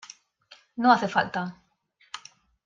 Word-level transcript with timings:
no 0.77 0.91
hace 0.91 1.07
falta. 1.07 1.61